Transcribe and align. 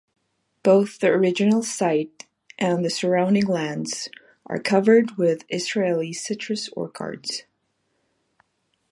Both 0.63 0.97
the 0.97 1.09
original 1.09 1.61
site 1.61 2.25
and 2.57 2.83
the 2.83 2.89
surrounding 2.89 3.45
lands 3.45 4.09
are 4.47 4.57
covered 4.57 5.15
with 5.15 5.45
Israeli 5.47 6.11
citrus 6.11 6.69
orchards. 6.69 7.43